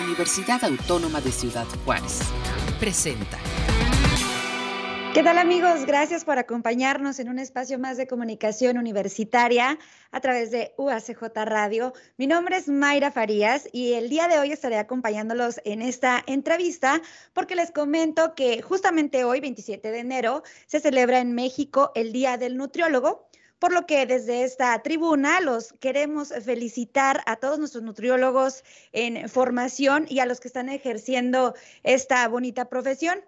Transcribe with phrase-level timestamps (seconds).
[0.00, 2.20] Universidad Autónoma de Ciudad Juárez.
[2.78, 3.38] Presenta.
[5.12, 5.84] ¿Qué tal amigos?
[5.84, 9.78] Gracias por acompañarnos en un espacio más de comunicación universitaria
[10.12, 11.92] a través de UACJ Radio.
[12.16, 17.02] Mi nombre es Mayra Farías y el día de hoy estaré acompañándolos en esta entrevista
[17.32, 22.36] porque les comento que justamente hoy, 27 de enero, se celebra en México el Día
[22.36, 23.27] del Nutriólogo
[23.58, 30.06] por lo que desde esta tribuna los queremos felicitar a todos nuestros nutriólogos en formación
[30.08, 33.20] y a los que están ejerciendo esta bonita profesión.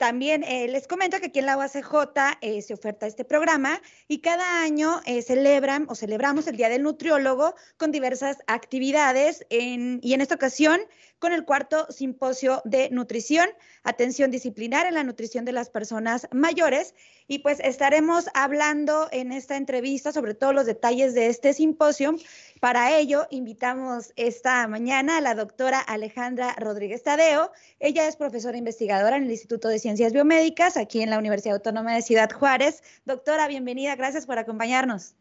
[0.00, 4.20] También eh, les comento que aquí en la UACJ eh, se oferta este programa y
[4.20, 10.20] cada año eh, celebran o celebramos el Día del Nutriólogo con diversas actividades y en
[10.22, 10.80] esta ocasión
[11.20, 13.46] con el cuarto simposio de nutrición,
[13.84, 16.94] atención disciplinar en la nutrición de las personas mayores.
[17.28, 22.16] Y pues estaremos hablando en esta entrevista sobre todos los detalles de este simposio.
[22.58, 27.52] Para ello, invitamos esta mañana a la doctora Alejandra Rodríguez Tadeo.
[27.78, 31.94] Ella es profesora investigadora en el Instituto de Ciencias Biomédicas aquí en la Universidad Autónoma
[31.94, 32.82] de Ciudad Juárez.
[33.04, 33.94] Doctora, bienvenida.
[33.94, 35.14] Gracias por acompañarnos.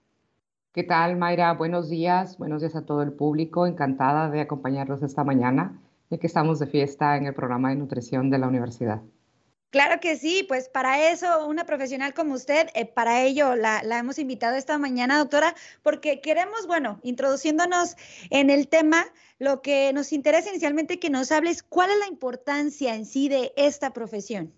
[0.72, 1.52] ¿Qué tal, Mayra?
[1.54, 2.38] Buenos días.
[2.38, 3.68] Buenos días a todo el público.
[3.68, 5.78] Encantada de acompañarlos esta mañana
[6.10, 9.02] ya que estamos de fiesta en el programa de nutrición de la universidad.
[9.72, 14.18] Claro que sí, pues para eso una profesional como usted, eh, para ello la, hemos
[14.18, 17.96] invitado esta mañana, doctora, porque queremos, bueno, introduciéndonos
[18.32, 19.06] en el tema,
[19.38, 23.54] lo que nos interesa inicialmente que nos hables, ¿cuál es la importancia en sí de
[23.56, 24.52] esta profesión?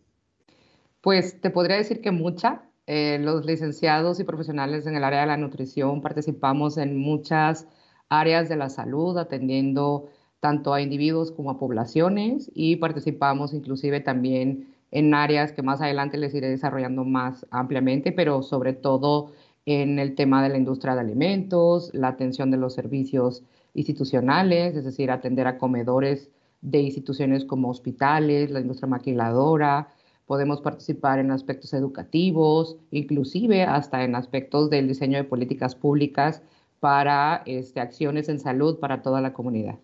[1.02, 2.64] Pues te podría decir que mucha.
[2.88, 7.68] Eh, los licenciados y profesionales en el área de la nutrición participamos en muchas
[8.10, 10.10] áreas de la salud, atendiendo
[10.42, 16.18] tanto a individuos como a poblaciones y participamos inclusive también en áreas que más adelante
[16.18, 19.32] les iré desarrollando más ampliamente, pero sobre todo
[19.66, 24.84] en el tema de la industria de alimentos, la atención de los servicios institucionales, es
[24.84, 26.30] decir, atender a comedores
[26.62, 29.90] de instituciones como hospitales, la industria maquiladora,
[30.26, 36.42] podemos participar en aspectos educativos, inclusive hasta en aspectos del diseño de políticas públicas
[36.80, 39.80] para este, acciones en salud para toda la comunidad.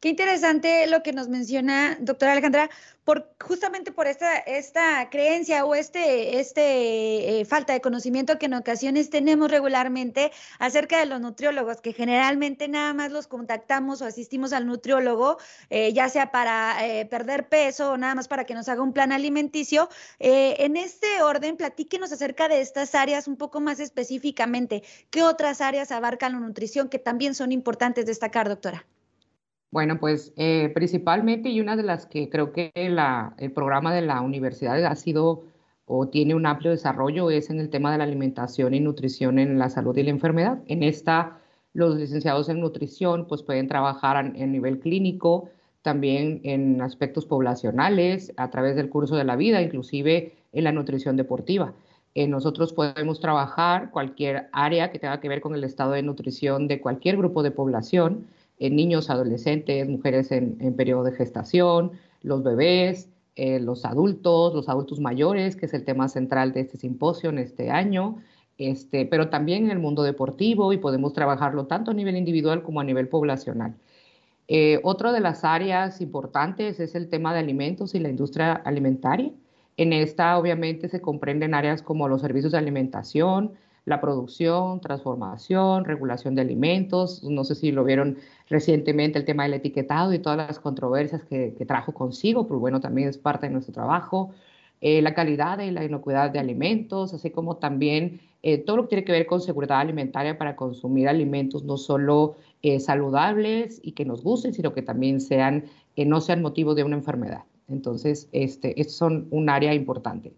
[0.00, 2.70] Qué interesante lo que nos menciona, doctora Alejandra,
[3.04, 9.10] por, justamente por esta, creencia o este, este eh, falta de conocimiento que en ocasiones
[9.10, 14.66] tenemos regularmente acerca de los nutriólogos, que generalmente nada más los contactamos o asistimos al
[14.66, 15.36] nutriólogo,
[15.68, 18.94] eh, ya sea para eh, perder peso o nada más para que nos haga un
[18.94, 19.90] plan alimenticio.
[20.18, 24.82] en este orden, platíquenos acerca de estas áreas un poco más específicamente.
[25.10, 28.86] ¿Qué otras áreas abarcan la nutrición que también son importantes destacar, doctora?
[29.70, 34.20] Bueno, pues eh, principalmente y una de las que creo que el programa de la
[34.20, 35.44] universidad ha sido
[35.92, 39.58] o tiene un amplio desarrollo es en el tema de la alimentación y nutrición en
[39.58, 40.60] la salud y la enfermedad.
[40.66, 41.38] En esta,
[41.72, 45.50] los licenciados en nutrición pues pueden trabajar a, nivel clínico,
[45.82, 51.16] también en aspectos poblacionales, a través del curso de la vida, inclusive en la nutrición
[51.16, 51.74] deportiva.
[52.14, 56.68] Eh, nosotros podemos trabajar cualquier área que tenga que ver con el estado de nutrición
[56.68, 58.26] de cualquier grupo de población
[58.60, 65.00] en niños, adolescentes, mujeres en, periodo de gestación, los bebés, eh, los adultos, los adultos
[65.00, 68.18] mayores, que es el tema central de este simposio en este año,
[68.58, 72.80] este, pero también en el mundo deportivo y podemos trabajarlo tanto a nivel individual como
[72.80, 73.74] a nivel poblacional.
[74.46, 79.32] Eh, otra de las áreas importantes es el tema de alimentos y la industria alimentaria.
[79.78, 83.52] En esta obviamente se comprenden áreas como los servicios de alimentación,
[83.84, 87.22] la producción, transformación, regulación de alimentos.
[87.24, 88.18] No sé si lo vieron
[88.48, 93.08] recientemente el tema del etiquetado y todas las controversias que, trajo consigo, pero bueno, también
[93.08, 94.30] es parte de nuestro trabajo.
[94.80, 98.88] Eh, la calidad y la inocuidad de alimentos, así como también eh, todo lo que
[98.90, 104.06] tiene que ver con seguridad alimentaria para consumir alimentos no solo eh, saludables y que
[104.06, 105.64] nos gusten, sino que también sean,
[105.96, 107.44] no sean motivo de una enfermedad.
[107.68, 110.32] Entonces, este, estos son un área importante.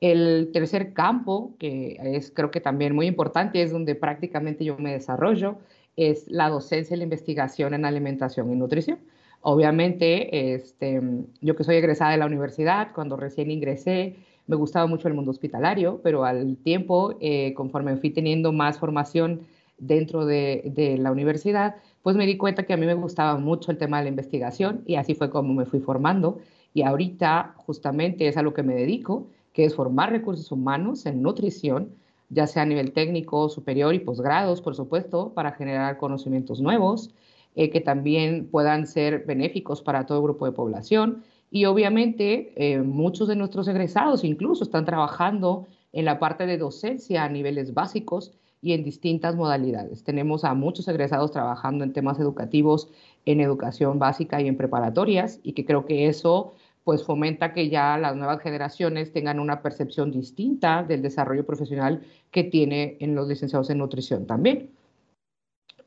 [0.00, 4.92] El tercer campo, que es creo que también muy importante, es donde prácticamente yo me
[4.92, 5.56] desarrollo,
[5.96, 8.98] es la docencia y la investigación en alimentación y nutrición.
[9.40, 11.00] Obviamente, este,
[11.40, 14.16] yo que soy egresada de la universidad, cuando recién ingresé,
[14.46, 19.40] me gustaba mucho el mundo hospitalario, pero al tiempo, eh, conforme fui teniendo más formación
[19.78, 23.70] dentro de, de, la universidad, pues me di cuenta que a mí me gustaba mucho
[23.70, 26.38] el tema de la investigación y así fue como me fui formando.
[26.74, 29.26] Y ahorita justamente es a lo que me dedico
[29.56, 31.88] que es formar recursos humanos en nutrición,
[32.28, 37.14] ya sea a nivel técnico, superior y posgrados, por supuesto, para generar conocimientos nuevos,
[37.54, 41.24] eh, que también puedan ser benéficos para todo grupo de población.
[41.50, 47.24] Y obviamente eh, muchos de nuestros egresados incluso están trabajando en la parte de docencia
[47.24, 50.04] a niveles básicos y en distintas modalidades.
[50.04, 52.90] Tenemos a muchos egresados trabajando en temas educativos,
[53.24, 56.52] en educación básica y en preparatorias, y que creo que eso
[56.86, 62.00] pues fomenta que ya las nuevas generaciones tengan una percepción distinta del desarrollo profesional
[62.30, 64.70] que tiene en los licenciados en nutrición también.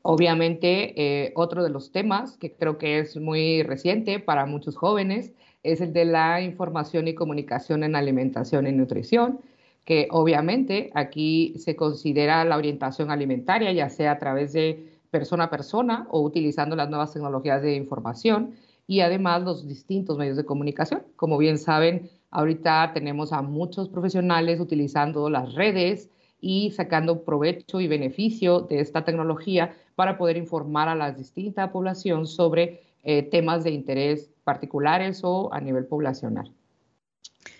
[0.02, 5.32] Obviamente, eh, otro de los temas que creo que es muy reciente para muchos jóvenes
[5.62, 9.40] es el de la información y comunicación en alimentación y nutrición,
[9.86, 15.50] que obviamente aquí se considera la orientación alimentaria, ya sea a través de persona a
[15.50, 18.54] persona o utilizando las nuevas tecnologías de información
[18.90, 21.04] y además los distintos medios de comunicación.
[21.14, 26.10] Como bien saben, ahorita tenemos a muchos profesionales utilizando las redes
[26.40, 32.26] y sacando provecho y beneficio de esta tecnología para poder informar a la distinta población
[32.26, 36.52] sobre eh, temas de interés particulares o a nivel poblacional.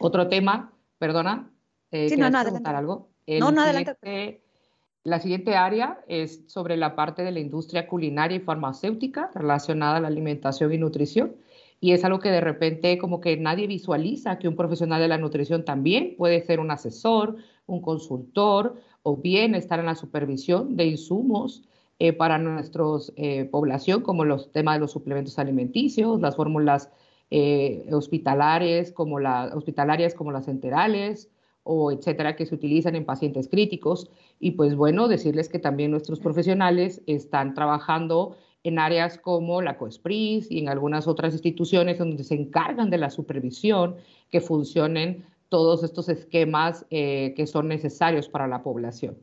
[0.01, 1.49] Otro tema, perdona,
[1.93, 3.09] eh, sí, no, no, preguntar algo?
[3.29, 4.43] no, no, adelante.
[5.03, 10.01] La siguiente área es sobre la parte de la industria culinaria y farmacéutica relacionada a
[10.01, 11.37] la alimentación y nutrición.
[11.81, 15.17] Y es algo que de repente como que nadie visualiza que un profesional de la
[15.17, 17.37] nutrición también puede ser un asesor,
[17.67, 21.63] un consultor o bien estar en la supervisión de insumos
[21.99, 22.85] eh, para nuestra
[23.17, 26.91] eh, población, como los temas de los suplementos alimenticios, las fórmulas
[27.31, 27.87] eh,
[28.95, 29.17] como
[29.55, 31.31] hospitalarias como las enterales,
[31.63, 34.11] o etcétera, que se utilizan en pacientes críticos.
[34.39, 40.51] Y pues bueno, decirles que también nuestros profesionales están trabajando en áreas como la COESPRIS
[40.51, 43.97] y en algunas otras instituciones donde se encargan de la supervisión,
[44.31, 49.19] que funcionen todos estos esquemas eh, que son necesarios para la población.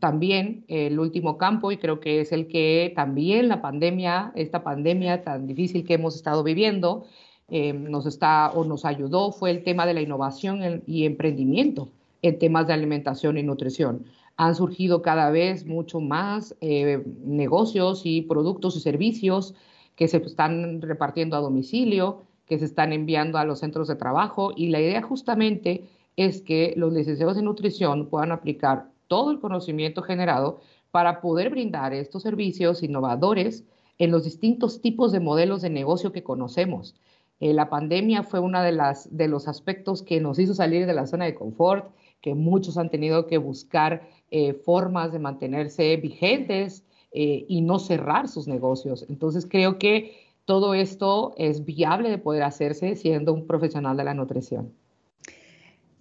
[0.00, 5.22] También el último campo, y creo que es el que también la pandemia, esta pandemia
[5.22, 7.06] tan difícil que hemos estado viviendo,
[7.48, 11.88] eh, nos está o nos ayudó fue el tema de la innovación y emprendimiento
[12.22, 14.06] en temas de alimentación y nutrición.
[14.36, 19.54] Han surgido cada vez mucho más eh, negocios y productos y servicios
[19.94, 24.52] que se están repartiendo a domicilio, que se están enviando a los centros de trabajo
[24.54, 25.84] y la idea justamente
[26.16, 30.60] es que los licenciados en nutrición puedan aplicar todo el conocimiento generado
[30.90, 33.64] para poder brindar estos servicios innovadores
[33.98, 36.94] en los distintos tipos de modelos de negocio que conocemos.
[37.40, 38.72] Eh, la pandemia fue uno de,
[39.10, 41.90] de los aspectos que nos hizo salir de la zona de confort,
[42.20, 48.28] que muchos han tenido que buscar eh, formas de mantenerse vigentes eh, y no cerrar
[48.28, 49.06] sus negocios.
[49.08, 54.14] Entonces creo que todo esto es viable de poder hacerse siendo un profesional de la
[54.14, 54.72] nutrición.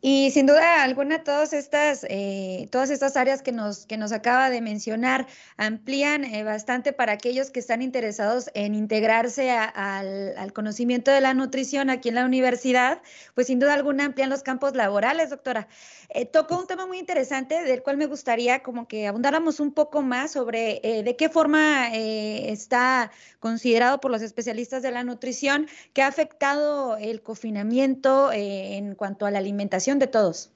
[0.07, 4.51] Y sin duda alguna, todas estas, eh, todas estas áreas que nos, que nos acaba
[4.51, 5.25] de mencionar
[5.57, 11.89] amplían eh, bastante para aquellos que están interesados en integrarse al, conocimiento de la nutrición
[11.89, 13.01] aquí en la universidad,
[13.33, 15.67] pues sin duda alguna amplían los campos laborales, doctora.
[16.09, 20.03] Eh, tocó un tema muy interesante del cual me gustaría como que abundáramos un poco
[20.03, 26.07] más sobre de qué forma está considerado por los especialistas de la nutrición que ha
[26.07, 30.51] afectado el confinamiento en cuanto a la alimentación de todos?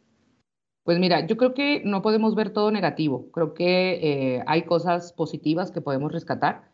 [0.90, 3.30] Pues mira, yo creo que no podemos ver todo negativo.
[3.32, 4.00] Creo que
[4.38, 6.72] eh, hay cosas positivas que podemos rescatar.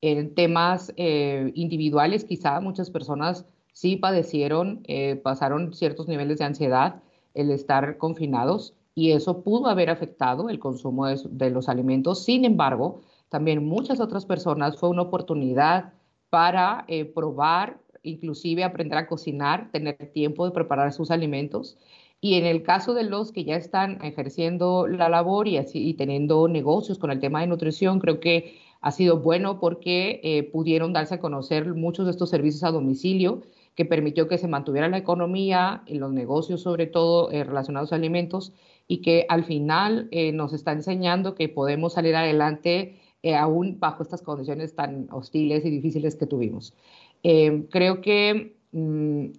[0.00, 7.02] En temas eh, individuales, quizá muchas personas sí padecieron, eh, pasaron ciertos niveles de ansiedad
[7.34, 12.24] el estar confinados y eso pudo haber afectado el consumo de, de los alimentos.
[12.24, 15.92] Sin embargo, también muchas otras personas fue una oportunidad
[16.30, 21.76] para probar, inclusive aprender a cocinar, tener tiempo de preparar sus alimentos
[22.20, 25.94] y en el caso de los que ya están ejerciendo la labor y, así, y
[25.94, 30.92] teniendo negocios con el tema de nutrición, creo que ha sido bueno porque eh, pudieron
[30.92, 33.42] darse a conocer muchos de estos servicios a domicilio
[33.74, 37.96] que permitió que se mantuviera la economía y los negocios, sobre todo eh, relacionados a
[37.96, 38.54] alimentos,
[38.88, 43.00] y que al final eh, nos está enseñando que podemos salir adelante
[43.36, 46.74] aún bajo estas condiciones tan hostiles y difíciles que tuvimos.
[47.22, 48.55] creo que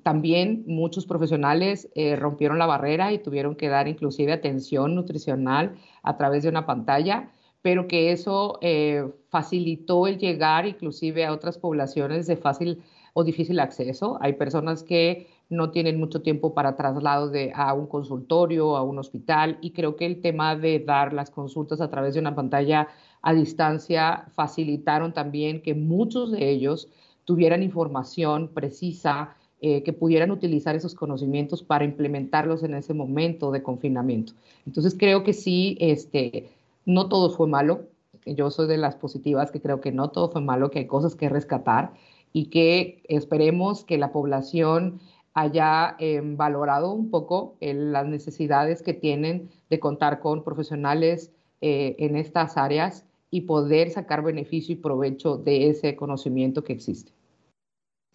[0.03, 6.17] también muchos profesionales eh, rompieron la barrera y tuvieron que dar inclusive atención nutricional a
[6.17, 7.29] través de una pantalla,
[7.62, 12.82] pero que eso eh, facilitó el llegar inclusive a otras poblaciones de fácil
[13.13, 14.17] o difícil acceso.
[14.22, 18.98] Hay personas que no tienen mucho tiempo para traslados de, a un consultorio, a un
[18.98, 22.88] hospital, y creo que el tema de dar las consultas a través de una pantalla
[23.22, 26.89] a distancia facilitaron también que muchos de ellos
[27.27, 33.62] tuvieran información precisa, eh, que pudieran utilizar esos conocimientos para implementarlos en ese momento de
[33.62, 34.31] confinamiento.
[34.65, 36.50] Entonces creo que sí, este,
[36.86, 37.89] no todo fue malo.
[38.25, 41.15] Yo soy de las positivas que creo que no todo fue malo, que hay cosas
[41.15, 41.91] que rescatar
[42.31, 45.01] y que esperemos que la población
[45.34, 52.15] haya em, valorado un poco las necesidades que tienen de contar con profesionales eh, en
[52.15, 57.16] estas áreas y poder sacar beneficio y provecho de ese conocimiento que existe.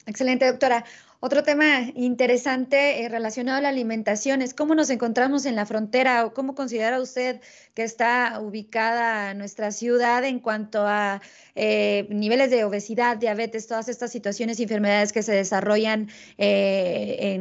[0.06, 0.84] Excelente, doctora.
[1.24, 6.26] Otro tema interesante eh, relacionado a la alimentación es cómo nos encontramos en la frontera
[6.26, 7.40] o cómo considera usted
[7.74, 11.22] que está ubicada nuestra ciudad en cuanto a
[11.54, 17.38] eh, niveles de obesidad, diabetes, todas estas situaciones y enfermedades que se desarrollan eh,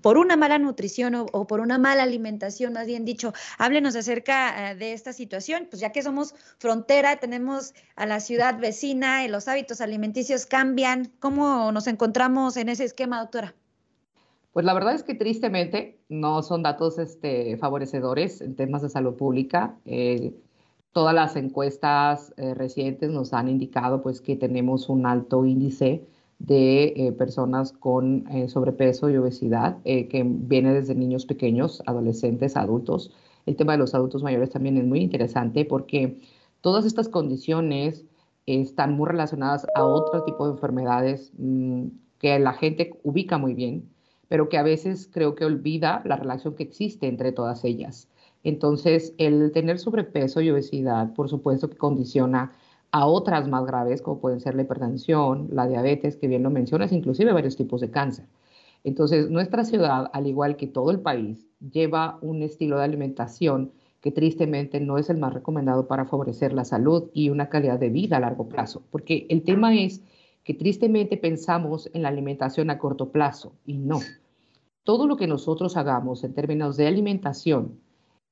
[0.00, 3.34] por una mala nutrición o, por una mala alimentación, más bien dicho.
[3.58, 9.22] Háblenos acerca de esta situación, pues ya que somos frontera, tenemos a la ciudad vecina
[9.22, 11.12] y los hábitos alimenticios cambian.
[11.18, 13.54] ¿Cómo nos encontramos en ese esquema, doctora?
[14.52, 19.14] Pues la verdad es que tristemente no son datos este, favorecedores en temas de salud
[19.14, 19.78] pública.
[19.84, 20.34] Eh,
[20.92, 26.04] todas las encuestas eh, recientes nos han indicado pues, que tenemos un alto índice
[26.40, 33.12] de eh, personas con sobrepeso y obesidad, que viene desde niños pequeños, adolescentes, adultos.
[33.44, 36.18] El tema de los adultos mayores también es muy interesante porque
[36.62, 38.06] todas estas condiciones
[38.46, 41.88] están muy relacionadas a otro tipo de enfermedades mm,
[42.20, 43.88] que la gente ubica muy bien,
[44.28, 48.08] pero que a veces creo que olvida la relación que existe entre todas ellas.
[48.44, 52.52] Entonces, el tener sobrepeso y obesidad, por supuesto que condiciona
[52.92, 56.92] a otras más graves, como pueden ser la hipertensión, la diabetes, que bien lo mencionas,
[56.92, 58.26] inclusive varios tipos de cáncer.
[58.84, 64.10] Entonces, nuestra ciudad, al igual que todo el país, lleva un estilo de alimentación que
[64.10, 68.16] tristemente no es el más recomendado para favorecer la salud y una calidad de vida
[68.16, 70.02] a largo plazo, porque el tema es
[70.44, 74.00] que tristemente pensamos en la alimentación a corto plazo y no.
[74.84, 77.78] Todo lo que nosotros hagamos en términos de alimentación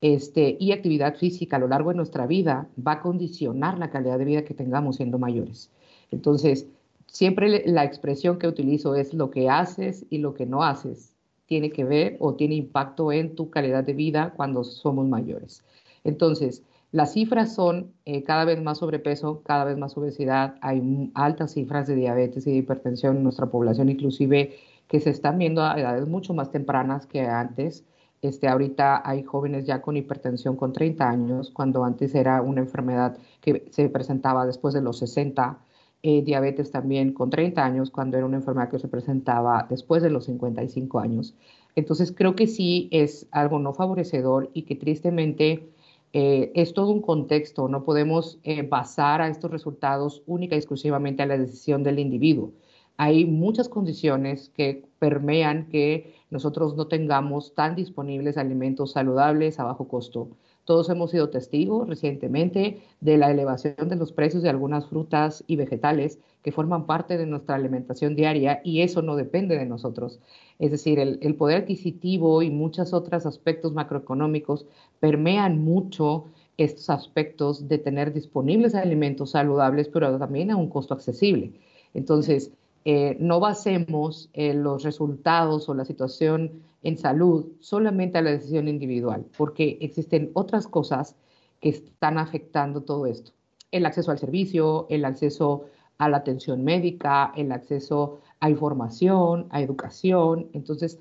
[0.01, 4.19] este, y actividad física a lo largo de nuestra vida va a condicionar la calidad
[4.19, 5.71] de vida que tengamos siendo mayores.
[6.11, 6.67] Entonces,
[7.07, 11.15] siempre la expresión que utilizo es lo que haces y lo que no haces
[11.47, 15.65] tiene que ver o tiene impacto en tu calidad de vida cuando somos mayores.
[16.05, 21.53] Entonces, las cifras son eh, cada vez más sobrepeso, cada vez más obesidad, hay altas
[21.53, 24.55] cifras de diabetes y de hipertensión en nuestra población, inclusive
[24.89, 27.85] que se están viendo a edades mucho más tempranas que antes.
[28.23, 33.19] Este, ahorita hay jóvenes ya con hipertensión con 30 años, cuando antes era una enfermedad
[33.43, 35.59] que se presentaba después de los 60
[36.03, 40.11] eh, diabetes también con 30 años, cuando era una enfermedad que se presentaba después de
[40.11, 41.35] los 55 años.
[41.77, 45.69] Entonces creo que sí es algo no favorecedor y que tristemente
[46.13, 51.23] eh, es todo un contexto, no podemos eh, basar a estos resultados única y exclusivamente
[51.23, 52.53] a la decisión del individuo.
[52.97, 59.87] Hay muchas condiciones que permean que nosotros no tengamos tan disponibles alimentos saludables a bajo
[59.87, 60.31] costo.
[60.65, 65.57] Todos hemos sido testigos recientemente de la elevación de los precios de algunas frutas y
[65.57, 70.19] vegetales que forman parte de nuestra alimentación diaria y eso no depende de nosotros.
[70.59, 74.65] Es decir, el, poder adquisitivo y muchos otros aspectos macroeconómicos
[74.99, 76.25] permean mucho
[76.57, 81.53] estos aspectos de tener disponibles alimentos saludables, pero también a un costo accesible.
[81.93, 82.51] Entonces,
[82.87, 88.69] eh, no basemos eh, los resultados o la situación en salud solamente a la decisión
[88.69, 91.15] individual, porque existen otras cosas
[91.61, 93.33] que están afectando todo esto.
[93.71, 95.67] El acceso al servicio, el acceso
[95.99, 100.49] a la atención médica, el acceso a información, a educación.
[100.53, 100.99] Entonces,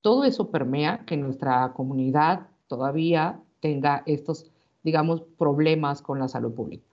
[0.00, 4.50] todo eso permea que nuestra comunidad todavía tenga estos,
[4.82, 6.84] digamos, problemas con la salud pública.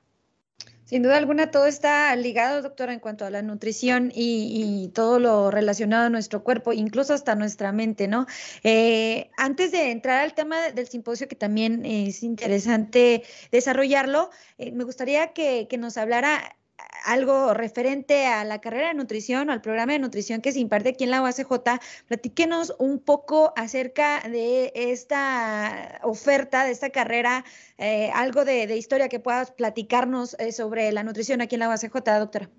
[0.84, 5.51] Sin duda alguna, todo está ligado, doctora, en cuanto a la nutrición y, todo lo
[5.51, 8.25] relacionado a nuestro cuerpo, incluso hasta nuestra mente, ¿no?
[8.63, 14.86] Eh, antes de entrar al tema del simposio, que también es interesante desarrollarlo, eh, me
[14.86, 16.56] gustaría que, que nos hablara
[17.05, 20.89] algo referente a la carrera de nutrición o al programa de nutrición que se imparte
[20.89, 27.46] aquí en la UACJ, platíquenos un poco acerca de esta oferta, de esta carrera,
[27.77, 31.93] eh, algo de, historia que puedas platicarnos eh, sobre la nutrición aquí en la UACJ,
[32.19, 32.50] doctora.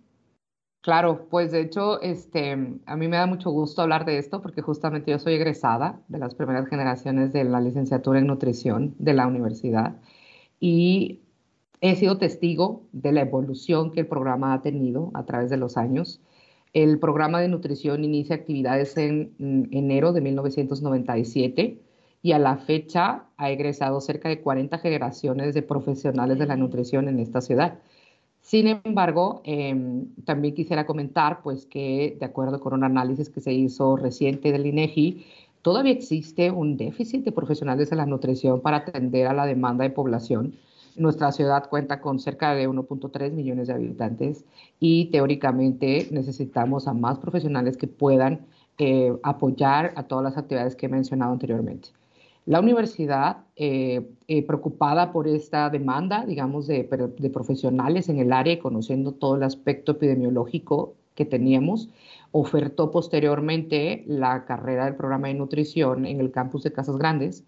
[0.81, 2.53] Claro, pues de hecho, este,
[2.87, 6.19] a mí me da mucho gusto hablar de esto porque justamente yo soy egresada de
[6.19, 9.97] las primeras generaciones de la licenciatura en nutrición de la universidad
[10.61, 11.21] y
[11.81, 15.77] He sido testigo de la evolución que el programa ha tenido a través de los
[15.77, 16.21] años.
[16.73, 19.33] El programa de nutrición inicia actividades en,
[19.71, 21.81] enero de 1997
[22.21, 27.09] y a la fecha ha egresado cerca de 40 generaciones de profesionales de la nutrición
[27.09, 27.79] en esta ciudad.
[28.41, 33.53] Sin embargo, em, también quisiera comentar pues, que de acuerdo con un análisis que se
[33.53, 35.25] hizo reciente del INEGI,
[35.63, 39.91] todavía existe un déficit de profesionales de la nutrición para atender a la demanda de
[39.91, 40.57] población
[40.99, 44.45] nuestra ciudad cuenta con cerca de 1.3 millones de habitantes
[44.81, 48.47] y teóricamente necesitamos a más profesionales que puedan
[48.79, 51.89] eh, apoyar a todas las actividades que he mencionado anteriormente.
[52.49, 56.85] La universidad, eh, eh, preocupada por esta demanda, digamos, de,
[57.31, 61.91] profesionales en el área y conociendo todo el aspecto epidemiológico que teníamos,
[62.33, 67.45] ofertó posteriormente la carrera del programa de nutrición en el campus de Casas Grandes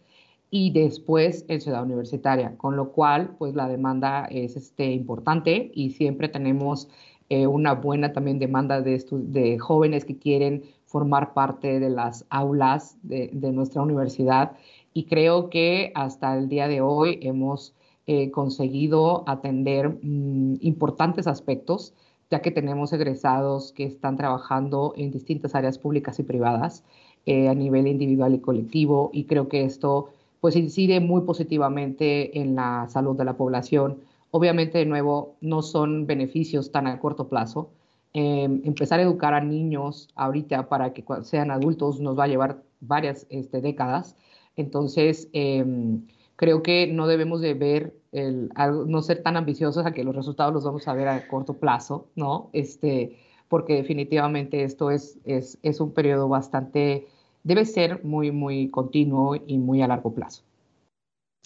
[0.51, 5.91] y después en Ciudad Universitaria, con lo cual, pues la demanda es este, importante y
[5.91, 6.89] siempre tenemos
[7.29, 12.99] eh, una buena también demanda de, de jóvenes que quieren formar parte de las aulas
[13.03, 14.57] de, nuestra universidad.
[14.93, 17.75] Y creo que hasta el día de hoy hemos
[18.09, 21.95] eh, conseguido atender mm, importantes aspectos,
[22.29, 26.83] ya que tenemos egresados que están trabajando en distintas áreas públicas y privadas
[27.27, 30.09] eh, a nivel individual y colectivo y creo que esto
[30.41, 34.01] pues incide muy positivamente en la salud de la población.
[34.31, 37.71] Obviamente, de nuevo, no son beneficios tan a corto plazo,
[38.13, 42.63] Em, empezar a educar a niños ahorita para que sean adultos nos va a llevar
[42.81, 44.17] varias este, décadas.
[44.57, 46.07] Entonces, em,
[46.37, 48.51] creo que no debemos de ver, el,
[48.89, 52.09] no ser tan ambiciosos a que los resultados los vamos a ver a corto plazo,
[52.17, 52.51] ¿no?
[52.53, 53.17] Este,
[53.49, 57.07] porque definitivamente esto es, es, es un periodo bastante,
[57.43, 60.43] debe ser muy, muy continuo y muy a largo plazo.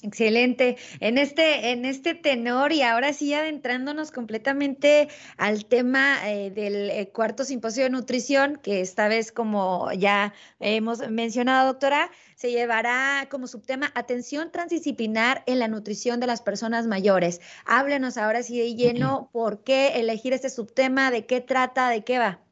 [0.04, 0.76] Excelente.
[1.00, 5.08] En este, en este tenor y ahora sí adentrándonos completamente
[5.38, 11.08] al tema eh, del eh, cuarto simposio de nutrición, que esta vez, como ya hemos
[11.08, 17.40] mencionado, doctora, se llevará como subtema atención transdisciplinar en la nutrición de las personas mayores.
[17.64, 22.18] Háblenos ahora sí de lleno por qué elegir este subtema, de qué trata, de qué
[22.18, 22.44] va.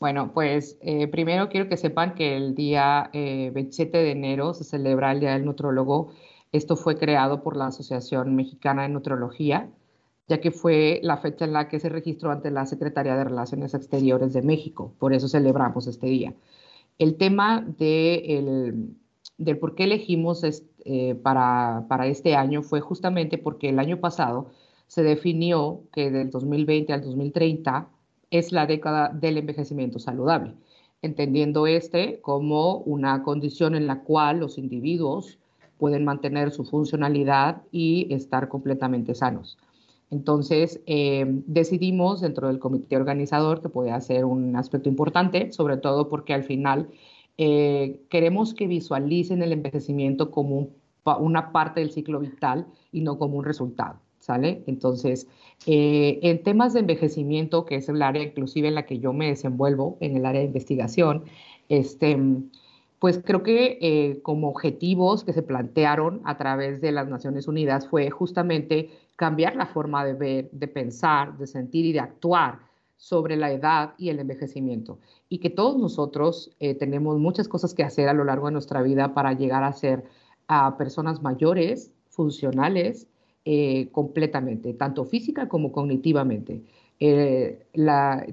[0.00, 5.12] Bueno, pues eh, primero quiero que sepan que el día 27 de enero se celebra
[5.12, 6.12] el Día del Nutrólogo
[6.52, 9.70] esto fue creado por la Asociación Mexicana de Nutrología,
[10.28, 13.74] ya que fue la fecha en la que se registró ante la Secretaría de Relaciones
[13.74, 14.94] Exteriores de México.
[14.98, 16.34] Por eso celebramos este día.
[16.98, 18.74] El tema de
[19.36, 20.42] del por qué elegimos
[20.84, 24.50] eh, para, para este año fue justamente porque el año pasado
[24.88, 27.88] se definió que del 2020 al 2030
[28.30, 30.54] es la década del envejecimiento saludable,
[31.02, 35.38] entendiendo este como una condición en la cual los individuos
[35.78, 39.58] pueden mantener su funcionalidad y estar completamente sanos.
[40.10, 46.08] Entonces, eh, decidimos dentro del comité organizador que puede ser un aspecto importante, sobre todo
[46.08, 46.88] porque al final
[47.36, 50.70] eh, queremos que visualicen el envejecimiento como
[51.20, 54.62] una parte del ciclo vital y no como un resultado, ¿sale?
[54.66, 55.26] Entonces,
[55.64, 59.28] eh, en temas de envejecimiento, que es el área inclusive en la que yo me
[59.28, 61.24] desenvuelvo, en el área de investigación,
[61.70, 62.18] este,
[62.98, 67.88] pues creo que eh, como objetivos que se plantearon a través de las Naciones Unidas
[67.88, 72.58] fue justamente cambiar la forma de ver, de pensar, de sentir y de actuar
[72.98, 74.98] sobre la edad y el envejecimiento.
[75.30, 78.82] Y que todos nosotros eh, tenemos muchas cosas que hacer a lo largo de nuestra
[78.82, 80.04] vida para llegar a ser
[80.48, 83.08] a personas mayores, funcionales,
[83.50, 86.62] eh, completamente, tanto física como cognitivamente.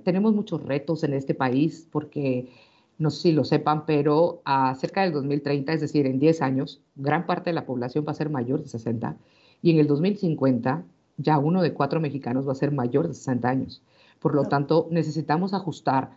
[0.03, 2.49] tenemos muchos retos en este país porque
[2.97, 6.81] no sé si lo sepan, pero a cerca del 2030, es decir, en 10 años,
[6.95, 9.15] gran parte de la población va a ser mayor de 60
[9.61, 10.83] y en el 2050
[11.17, 13.81] ya uno de cuatro mexicanos va a ser mayor de 60 años.
[14.19, 16.11] Por lo tanto, necesitamos ajustar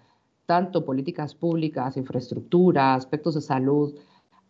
[0.47, 3.95] tanto políticas públicas, infraestructura, aspectos de salud,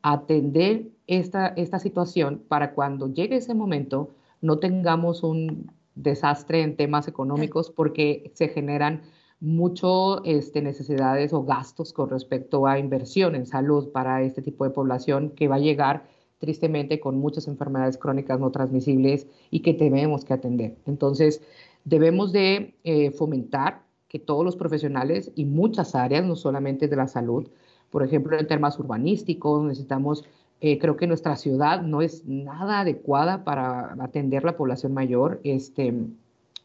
[0.01, 7.09] atender esta, esta situación para cuando llegue ese momento no tengamos un desastre en temas
[7.09, 9.03] económicos porque se generan
[9.41, 14.71] mucho este, necesidades o gastos con respecto a inversión en salud para este tipo de
[14.71, 20.25] población que va a llegar tristemente con muchas enfermedades crónicas no transmisibles y que tenemos
[20.25, 20.77] que atender.
[20.87, 21.43] Entonces,
[21.85, 27.09] debemos de eh, fomentar que todos los profesionales y muchas áreas, no solamente de la
[27.09, 27.49] salud,
[27.91, 30.25] por ejemplo, en temas urbanísticos, necesitamos,
[30.61, 35.41] eh, creo que nuestra ciudad no es nada adecuada para atender la población mayor.
[35.45, 35.95] Este,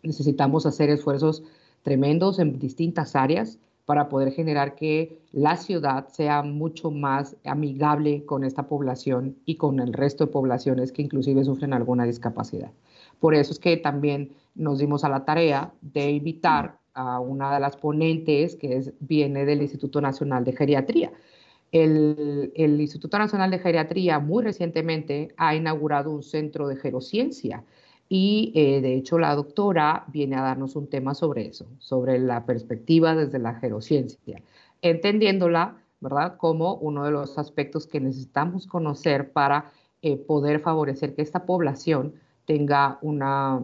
[0.01, 1.43] necesitamos hacer esfuerzos
[1.83, 8.43] tremendos en distintas áreas para poder generar que la ciudad sea mucho más amigable con
[8.43, 12.71] esta población y con el resto de poblaciones que inclusive sufren alguna discapacidad.
[13.19, 17.59] Por eso es que también nos dimos a la tarea de invitar a una de
[17.59, 21.11] las ponentes que es, viene del Instituto Nacional de Geriatría.
[21.73, 27.63] El, Instituto Nacional de Geriatría muy recientemente ha inaugurado un centro de gerociencia
[28.07, 32.45] y eh, de hecho la doctora viene a darnos un tema sobre eso, sobre la
[32.45, 34.43] perspectiva desde la gerociencia,
[34.83, 39.71] entendiéndola, ¿verdad?, como uno de los aspectos que necesitamos conocer para
[40.03, 42.13] eh, poder favorecer que esta población
[42.45, 43.19] tenga un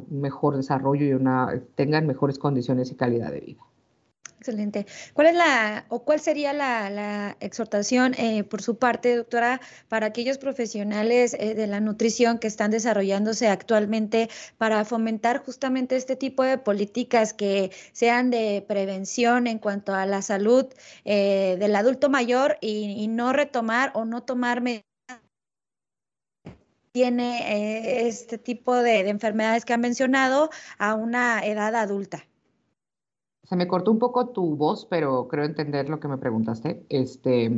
[0.10, 3.69] mejor desarrollo y una, mejores condiciones y calidad de vida.
[4.40, 4.86] Excelente.
[5.14, 10.38] ¿Cuál es la o cuál sería la, exhortación eh, por su parte, doctora, para aquellos
[10.38, 16.58] profesionales eh, de la nutrición que están desarrollándose actualmente para fomentar justamente este tipo de
[16.58, 20.68] políticas que sean de prevención en cuanto a la salud
[21.04, 24.86] eh, del adulto mayor y, no retomar o no tomar medidas
[26.94, 32.26] tiene este tipo de enfermedades que han mencionado a una edad adulta?
[33.44, 36.86] Se me cortó un poco tu voz, pero creo entender lo que me preguntaste.
[36.90, 37.52] Este,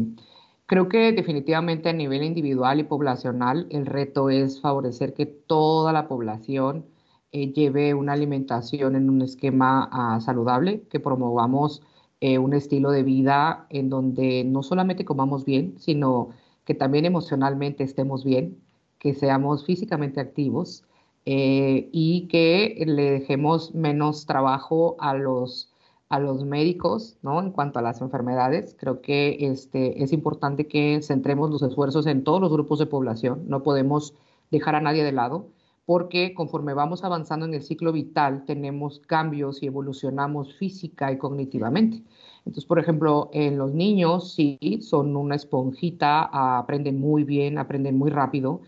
[0.66, 6.08] creo que definitivamente a nivel individual y poblacional el reto es favorecer que toda la
[6.08, 6.86] población
[7.34, 11.82] eh, lleve una alimentación en un esquema ah, saludable, que promovamos
[12.22, 16.30] eh, un estilo de vida en donde no solamente comamos bien, sino
[16.66, 18.62] que también emocionalmente estemos bien,
[19.00, 20.84] que seamos físicamente activos
[21.26, 25.71] eh, y que le dejemos menos trabajo a los
[26.12, 27.40] a los médicos, ¿no?
[27.42, 32.24] En cuanto a las enfermedades, creo que este, es importante que centremos los esfuerzos en
[32.24, 34.14] todos los grupos de población, no podemos
[34.52, 35.48] dejar a nadie de lado,
[35.86, 42.04] porque conforme vamos avanzando en el ciclo vital, tenemos cambios y evolucionamos física y cognitivamente.
[42.40, 46.24] Entonces, por ejemplo, en los niños sí son una esponjita,
[46.60, 48.62] aprenden muy bien, aprenden muy rápido,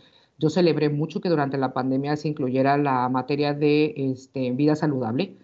[0.43, 5.38] yo celebré mucho que durante la pandemia se incluyera la materia de este, vida saludable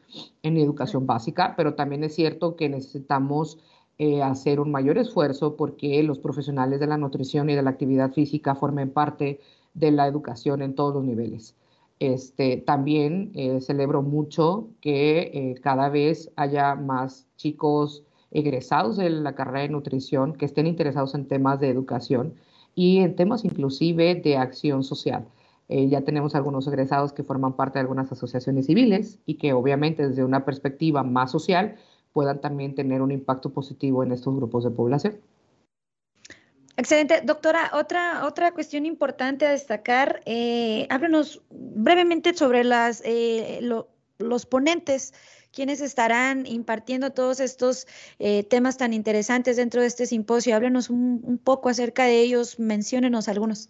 [0.43, 3.59] en educación básica, pero también es cierto que necesitamos
[3.97, 8.11] eh, hacer un mayor esfuerzo porque los profesionales de la nutrición y de la actividad
[8.11, 9.39] física formen parte
[9.73, 11.55] de la educación en todos los niveles.
[12.01, 19.33] Este, también eh, celebro mucho que eh, cada vez haya más chicos egresados de la
[19.33, 22.33] carrera de nutrición que estén interesados en temas de educación
[22.75, 25.25] y en temas inclusive de acción social.
[25.67, 30.07] Eh, ya tenemos algunos egresados que forman parte de algunas asociaciones civiles y que obviamente
[30.07, 31.75] desde una perspectiva más social
[32.11, 35.19] puedan también tener un impacto positivo en estos grupos de población.
[36.75, 37.21] Excelente.
[37.23, 43.59] Doctora, otra, otra cuestión importante a destacar, eh, háblenos brevemente sobre las, eh,
[44.17, 45.13] los ponentes
[45.51, 47.87] quienes estarán impartiendo todos estos
[48.19, 50.55] eh, temas tan interesantes dentro de este simposio.
[50.55, 53.69] Háblenos un, poco acerca de ellos, menciónenos algunos.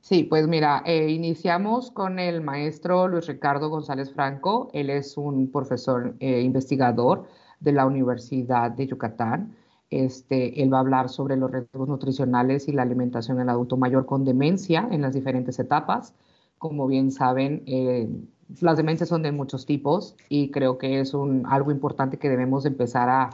[0.00, 4.70] Sí, pues mira, eh, iniciamos con el maestro Luis Ricardo González Franco.
[4.72, 7.26] Él es un profesor eh, investigador
[7.60, 9.56] de la Universidad de Yucatán.
[9.90, 14.06] Este, él va a hablar sobre los riesgos nutricionales y la alimentación en adulto mayor
[14.06, 16.14] con demencia en las diferentes etapas.
[16.58, 17.62] Como bien saben,
[18.60, 23.08] las demencias son de muchos tipos y creo que es algo importante que debemos empezar
[23.08, 23.30] a,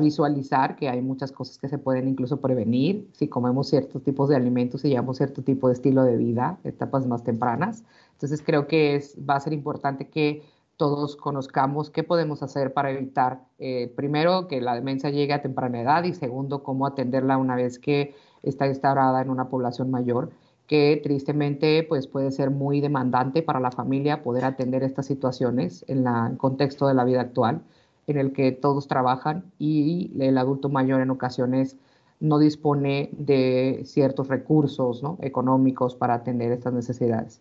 [0.00, 4.34] visualizar, que hay muchas cosas que se pueden incluso prevenir si comemos ciertos tipos de
[4.34, 7.84] alimentos y llevamos cierto tipo de estilo de vida, etapas más tempranas.
[8.14, 10.42] Entonces creo que va a ser importante que
[10.76, 15.80] todos conozcamos qué podemos hacer para evitar, eh, primero, que la demencia llegue a temprana
[15.80, 20.30] edad y segundo, cómo atenderla una vez que está instaurada en una población mayor
[20.66, 26.06] que tristemente pues puede ser muy demandante para la familia poder atender estas situaciones en
[26.06, 27.62] el contexto de la vida actual,
[28.06, 31.76] en el que todos trabajan y el adulto mayor en ocasiones
[32.18, 37.40] no dispone de ciertos recursos económicos para atender estas necesidades.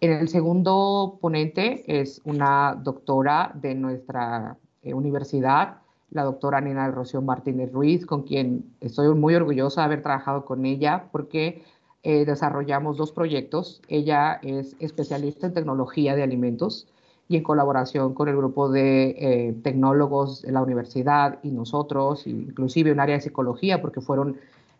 [0.00, 5.78] En el segundo ponente es una doctora de nuestra eh, universidad,
[6.10, 10.64] la doctora Nina Rocío Martínez Ruiz, con quien estoy muy orgullosa de haber trabajado con
[10.66, 11.62] ella porque
[12.04, 13.82] eh, desarrollamos dos proyectos.
[13.88, 16.86] Ella es especialista en tecnología de alimentos
[17.28, 22.92] y en colaboración con el grupo de eh, tecnólogos de la universidad y nosotros, inclusive
[22.92, 24.36] un área de psicología, porque fueron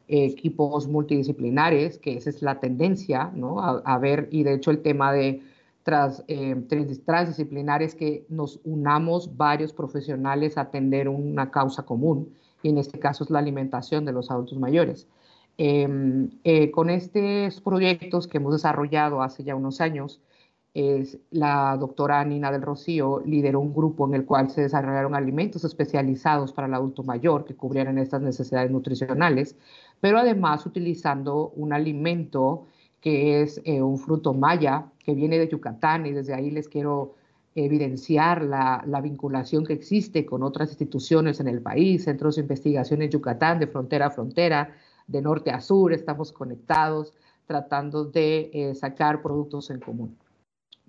[0.08, 3.60] eh, equipos multidisciplinares, que esa es la tendencia, ¿no?
[3.60, 5.42] A, ver, y de hecho el tema de
[5.82, 6.24] tras,
[7.04, 12.98] transdisciplinar es que nos unamos varios profesionales a atender una causa común, y en este
[12.98, 15.06] caso es la alimentación de los adultos mayores.
[15.60, 20.20] Em, eh, con estos proyectos que hemos desarrollado hace ya unos años,
[20.72, 25.64] es, la doctora Nina del Rocío lideró un grupo en el cual se desarrollaron alimentos
[25.64, 29.56] especializados para el adulto mayor que cubrieran estas necesidades nutricionales,
[30.00, 32.66] pero además utilizando un alimento
[33.00, 37.14] que es eh, un fruto maya que viene de Yucatán y desde ahí les quiero
[37.56, 43.02] evidenciar la, la, vinculación que existe con otras instituciones en el país, centros de investigación
[43.02, 44.76] en Yucatán de frontera a frontera,
[45.08, 47.12] de norte a sur, estamos conectados
[47.46, 50.16] tratando de eh, sacar productos en común.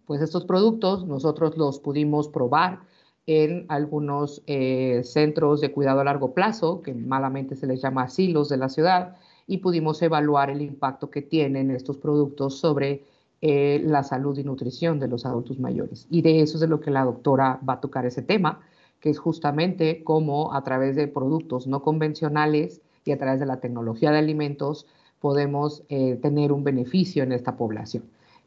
[0.06, 2.82] Pues estos productos nosotros los pudimos probar
[3.26, 8.50] en algunos eh, centros de cuidado a largo plazo, que malamente se les llama asilos
[8.50, 9.16] de la ciudad,
[9.48, 13.04] y pudimos evaluar el impacto que tienen estos productos sobre
[13.42, 16.08] eh, la salud y nutrición de los adultos mayores.
[16.10, 18.60] Y de eso es de lo que la doctora va a tocar ese tema,
[19.00, 23.60] que es justamente cómo a través de productos no convencionales y a través de la
[23.60, 24.86] tecnología de alimentos
[25.20, 28.04] podemos eh, tener un beneficio en esta población.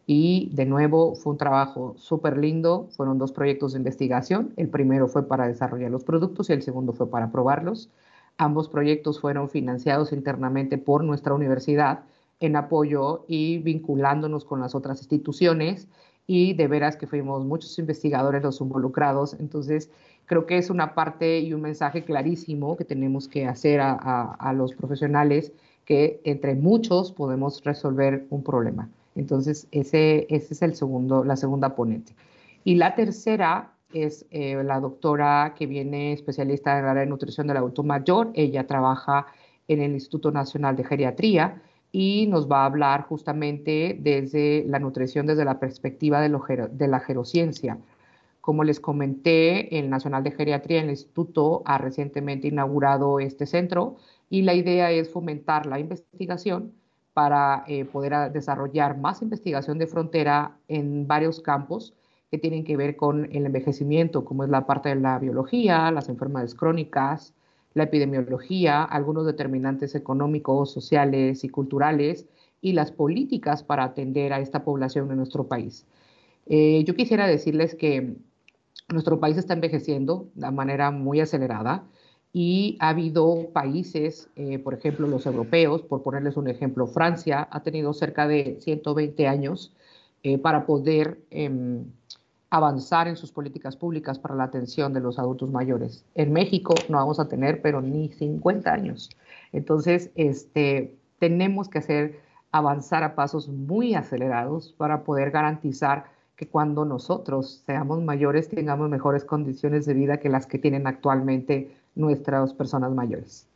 [0.06, 5.06] Y de nuevo fue un trabajo súper lindo, fueron dos proyectos de investigación, el primero
[5.06, 7.88] fue para desarrollar los productos y el segundo fue para probarlos.
[8.38, 12.00] Ambos proyectos fueron financiados internamente por nuestra universidad
[12.40, 15.86] en apoyo y vinculándonos con las otras instituciones
[16.26, 19.34] y de veras que fuimos muchos investigadores los involucrados.
[19.34, 19.90] Entonces,
[20.32, 24.52] creo que es una parte y un mensaje clarísimo que tenemos que hacer a, a
[24.54, 25.52] los profesionales
[25.84, 28.88] que entre muchos podemos resolver un problema.
[29.14, 32.14] Entonces, ese, ese es el segundo, la segunda ponente.
[32.64, 37.46] Y la tercera es eh, la doctora que viene especialista en el área de nutrición
[37.46, 38.30] del adulto mayor.
[38.32, 39.26] Ella trabaja
[39.68, 41.60] en el Instituto Nacional de Geriatría
[41.92, 46.30] y nos va a hablar justamente desde la nutrición desde la perspectiva de,
[46.72, 47.76] de la gerociencia.
[48.42, 53.98] Como les comenté, el Nacional de Geriatría, el instituto, ha recientemente inaugurado este centro
[54.30, 56.72] y la idea es fomentar la investigación
[57.14, 61.94] para eh, poder desarrollar más investigación de frontera en varios campos
[62.32, 66.08] que tienen que ver con el envejecimiento, como es la parte de la biología, las
[66.08, 67.34] enfermedades crónicas,
[67.74, 72.26] la epidemiología, algunos determinantes económicos, sociales y culturales
[72.60, 75.86] y las políticas para atender a esta población en nuestro país.
[76.46, 78.16] Eh, yo quisiera decirles que
[78.92, 81.84] nuestro país está envejeciendo de manera muy acelerada
[82.32, 87.62] y ha habido países, eh, por ejemplo los europeos, por ponerles un ejemplo, Francia ha
[87.62, 89.74] tenido cerca de 120 años
[90.22, 91.84] eh, para poder em,
[92.48, 96.04] avanzar en sus políticas públicas para la atención de los adultos mayores.
[96.14, 99.10] En México no vamos a tener, pero ni 50 años.
[99.52, 106.84] Entonces, este, tenemos que hacer avanzar a pasos muy acelerados para poder garantizar que cuando
[106.84, 112.92] nosotros seamos mayores tengamos mejores condiciones de vida que las que tienen actualmente nuestras personas
[112.92, 113.46] mayores.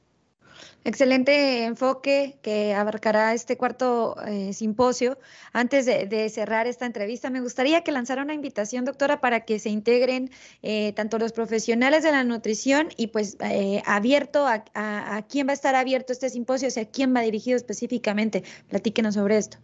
[0.85, 5.19] Excelente enfoque que abarcará este cuarto eh, simposio.
[5.53, 9.69] Antes de, cerrar esta entrevista, me gustaría que lanzara una invitación, doctora, para que se
[9.69, 10.31] integren
[10.63, 15.51] eh, tanto los profesionales de la nutrición y pues eh, abierto a, a, quién va
[15.51, 18.45] a estar abierto este simposio, o sea, quién va dirigido específicamente.
[18.69, 19.59] Platíquenos sobre esto.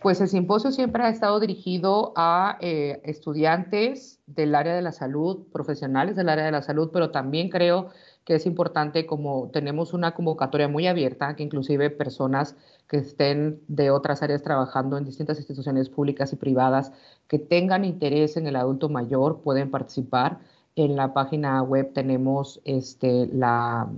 [0.00, 6.14] Pues el simposio siempre ha estado dirigido a estudiantes del área de la salud, profesionales
[6.14, 7.88] del área de la salud, pero también creo
[8.28, 12.56] que es importante como tenemos una convocatoria muy abierta, que inclusive personas
[12.86, 16.92] que estén de otras áreas trabajando en distintas instituciones públicas y privadas
[17.26, 20.40] que tengan interés en el adulto mayor pueden participar.
[20.76, 23.88] En la página web tenemos este, la,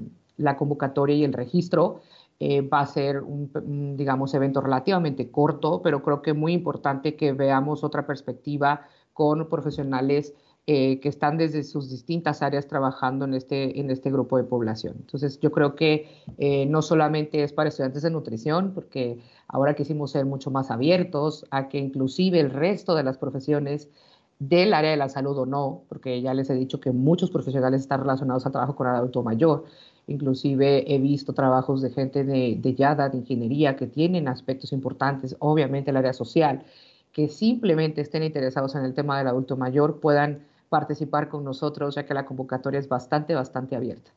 [0.57, 2.01] convocatoria y el registro.
[2.43, 7.33] Eh, va a ser un, digamos, evento relativamente corto, pero creo que muy importante que
[7.35, 10.33] veamos otra perspectiva con profesionales
[10.67, 14.95] eh, que están desde sus distintas áreas trabajando en este, en este grupo de población.
[15.01, 20.13] Entonces, yo creo que eh, no solamente es para estudiantes de nutrición, porque ahora quisimos
[20.13, 23.91] ser mucho más abiertos a que inclusive el resto de las profesiones
[24.39, 27.83] del área de la salud o no, porque ya les he dicho que muchos profesionales
[27.83, 29.65] están relacionados al trabajo con el adulto mayor.
[30.11, 35.37] Inclusive he visto trabajos de gente de, de YADA, de ingeniería, que tienen aspectos importantes,
[35.39, 36.65] obviamente el área social,
[37.13, 42.05] que simplemente estén interesados en el tema del adulto mayor puedan participar con nosotros, ya
[42.05, 44.11] que la convocatoria es bastante, bastante abierta.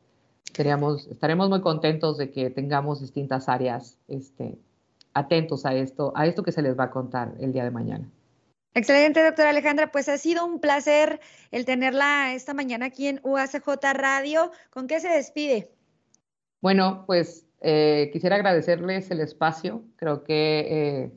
[0.48, 4.58] estaremos muy contentos de que tengamos distintas áreas este,
[5.14, 8.10] atentos a esto, a esto que se les va a contar el día de mañana.
[8.76, 9.92] Excelente, doctora Alejandra.
[9.92, 11.20] Pues ha sido un placer
[11.52, 14.52] el tenerla esta mañana aquí en UACJ Radio.
[14.72, 15.70] ¿Con qué se despide?
[16.64, 19.84] Bueno, pues eh, quisiera agradecerles el espacio.
[19.98, 21.12] Creo que eh,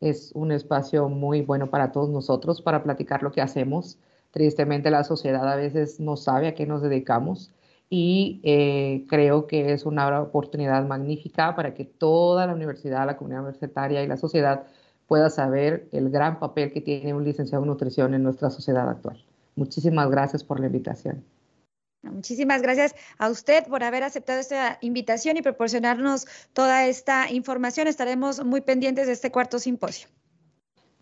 [0.00, 3.98] es un espacio muy bueno para todos nosotros para platicar lo que hacemos.
[4.30, 7.52] Tristemente la sociedad a veces no sabe a qué nos dedicamos
[7.90, 13.42] y eh, creo que es una oportunidad magnífica para que toda la universidad, la comunidad
[13.42, 14.64] universitaria y la sociedad
[15.06, 19.22] pueda saber el gran papel que tiene un licenciado en nutrición en nuestra sociedad actual.
[19.56, 21.22] Muchísimas gracias por la invitación.
[22.10, 27.88] Muchísimas gracias a usted por haber aceptado esta invitación y proporcionarnos toda esta información.
[27.88, 30.08] Estaremos muy pendientes de este cuarto simposio.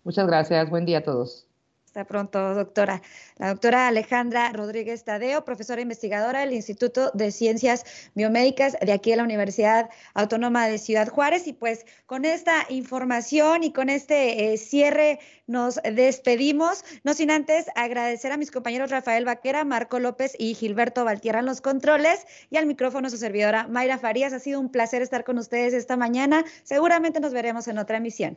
[0.02, 0.68] Muchas gracias.
[0.68, 1.46] Buen día a todos.
[1.94, 3.02] Hasta pronto, doctora.
[3.36, 7.84] La doctora Alejandra Rodríguez Tadeo, profesora investigadora del Instituto de Ciencias
[8.16, 11.46] Biomédicas de aquí de la Universidad Autónoma de Ciudad Juárez.
[11.46, 17.66] Y pues con esta información y con este eh, cierre nos despedimos, no sin antes
[17.76, 22.56] agradecer a mis compañeros Rafael Vaquera, Marco López y Gilberto Valtierra en los controles y
[22.56, 24.32] al micrófono su servidora Mayra Farías.
[24.32, 26.44] Ha sido un placer estar con ustedes esta mañana.
[26.64, 28.36] Seguramente nos veremos en otra emisión.